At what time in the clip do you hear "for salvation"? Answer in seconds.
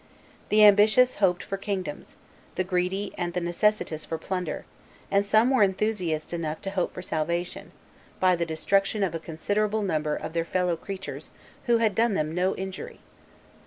6.95-7.71